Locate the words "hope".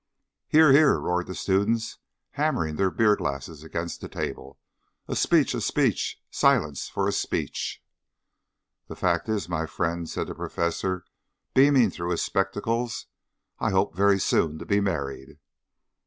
13.69-13.93